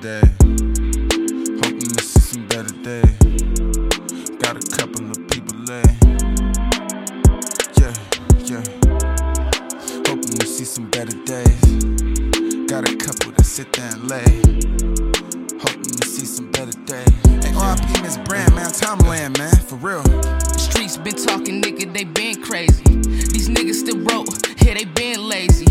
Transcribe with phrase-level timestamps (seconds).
[0.00, 0.20] day.
[1.60, 3.02] Hoping to see some better day.
[4.38, 5.82] Got a couple of people lay.
[7.78, 7.94] Yeah,
[8.44, 8.62] yeah.
[10.06, 11.60] Hoping to see some better days.
[12.66, 14.24] Got a couple that sit there and lay.
[15.58, 17.08] Hoping to see some better days.
[17.42, 18.70] Hey, RIP Miss Brand, man.
[18.70, 19.56] Timeland, man.
[19.66, 20.02] For real.
[20.02, 21.92] The streets been talking, nigga.
[21.92, 22.84] They been crazy.
[22.84, 24.28] These niggas still broke
[24.68, 25.64] yeah, they been lazy.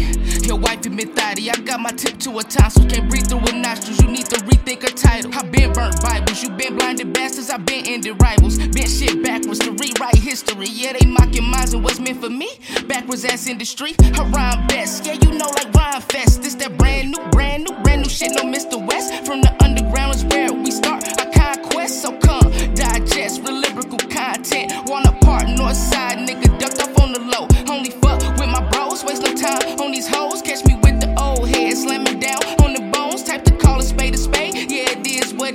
[0.47, 2.85] Your wifey been thotty, I got my tip to a tonsil.
[2.89, 5.31] Can't breathe through her nostrils, you need to rethink her title.
[5.35, 8.57] I been burnt Bibles, you been blinded bastards, I been ended rivals.
[8.57, 10.67] Been shit backwards to rewrite history.
[10.67, 12.49] Yeah, they mocking minds and what's meant for me.
[12.87, 15.05] Backwards ass industry, I rhyme best.
[15.05, 16.41] Yeah, you know, like Rhymefest.
[16.41, 18.83] This that brand new, brand new, brand new shit, no Mr.
[18.83, 19.25] West.
[19.27, 22.01] From the underground is where we start our conquest.
[22.01, 24.73] So come, digest real lyrical content.
[24.87, 26.46] Wanna part north side, nigga,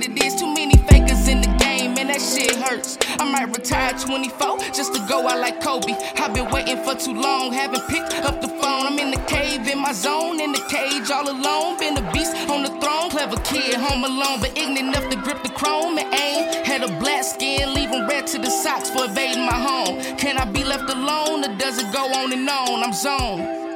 [0.03, 0.35] it is.
[0.35, 2.97] Too many fakers in the game, and that shit hurts.
[3.19, 5.93] I might retire 24 just to go out like Kobe.
[6.17, 8.87] I've been waiting for too long, haven't picked up the phone.
[8.87, 11.79] I'm in the cave, in my zone, in the cage, all alone.
[11.79, 15.41] Been a beast on the throne, clever kid, home alone, but ignorant enough to grip
[15.43, 16.65] the chrome and aim.
[16.65, 20.01] Had a black skin, leaving red to the socks for invading my home.
[20.17, 22.83] Can I be left alone, or does it go on and on?
[22.83, 23.72] I'm zoned.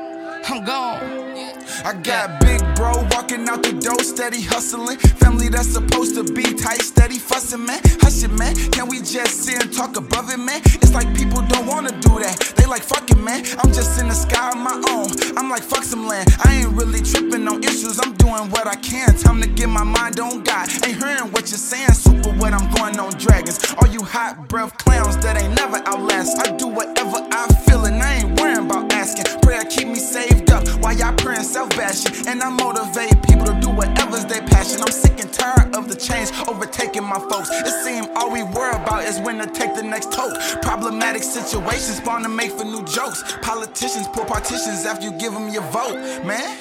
[0.50, 1.28] I'm gone.
[1.84, 4.98] I got big bro walking out the door, steady hustling.
[4.98, 7.82] Family that's supposed to be tight, steady fussing, man.
[8.00, 8.56] Hush it, man.
[8.72, 10.62] Can we just sit and talk above it, man?
[10.80, 12.54] It's like people don't wanna do that.
[12.56, 13.44] They like fucking, man.
[13.60, 15.12] I'm just in the sky on my own.
[15.38, 16.30] I'm like fuck some land.
[16.46, 18.00] I ain't really tripping on issues.
[18.00, 19.18] I'm doing what I can.
[19.18, 20.70] Time to get my mind on God.
[20.88, 21.92] Ain't hearing what you're saying.
[21.92, 23.60] Super what I'm going on dragons.
[23.82, 26.40] All you hot breath clowns that ain't never outlast.
[26.40, 27.57] I do whatever I
[30.88, 32.28] up y'all praying self bashing.
[32.28, 34.82] And I motivate people to do whatever's their passion.
[34.82, 37.50] I'm sick and tired of the change overtaking my folks.
[37.50, 40.34] It seems all we worry about is when to take the next toke.
[40.62, 43.24] Problematic situations spawn to make for new jokes.
[43.42, 46.58] Politicians pull partitions after you give them your vote, man.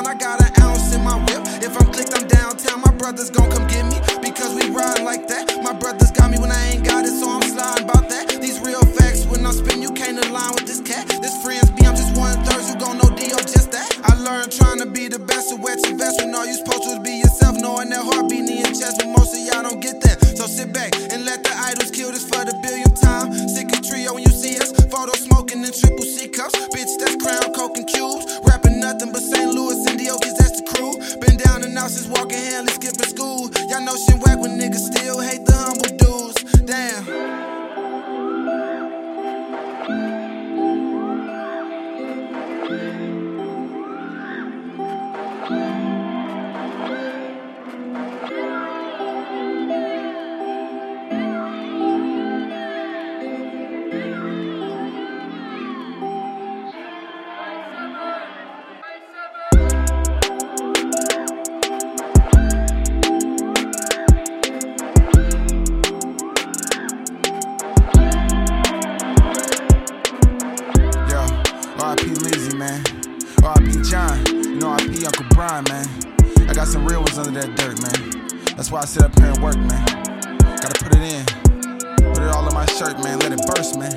[0.00, 0.08] Pound.
[0.08, 1.42] I got an ounce in my whip.
[1.60, 2.80] If I'm clicked, I'm downtown.
[2.80, 5.62] My brothers gon' come get me because we ride like that.
[5.62, 8.40] My brothers got me when I ain't got it, so I'm sliding about that.
[8.40, 11.08] These real facts, when I'm spin, you can't align with this cat.
[11.20, 13.38] This friends be, I'm just one third, you gon' know D.O.
[13.44, 13.90] just that.
[14.04, 16.84] I learned trying to be the best, so wet your vest when all you supposed
[16.88, 19.80] to be yourself, knowing that heart beating in your chest, but most of y'all don't
[19.80, 20.20] get that.
[20.36, 23.32] So sit back and let the Idyllz kill this for the billionth time.
[23.48, 26.56] Sick of trio when you see us, photo smoking in triple C cups.
[26.72, 26.88] Bitch,
[32.40, 33.50] walking handless, skipping school.
[33.68, 36.60] Y'all know shit whack when niggas still hate the humble dudes.
[36.64, 37.29] Damn.
[73.58, 74.24] RIP John.
[74.26, 75.86] You know RIP Uncle Brian, man.
[76.48, 78.54] I got some real ones under that dirt, man.
[78.56, 80.38] That's why I sit up here and work, man.
[80.38, 81.24] Gotta put it in.
[82.14, 83.18] Put it all in my shirt, man.
[83.20, 83.94] Let it burst, man.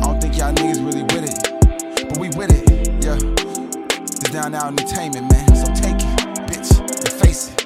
[0.00, 2.08] don't think y'all niggas really with it.
[2.08, 3.18] But we with it, yeah.
[4.02, 5.54] It's down now entertainment, man.
[5.54, 7.57] So take it, bitch, and face it.